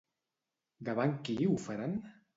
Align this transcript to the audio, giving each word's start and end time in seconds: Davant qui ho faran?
Davant 0.89 1.13
qui 1.29 1.37
ho 1.49 1.59
faran? 1.67 1.99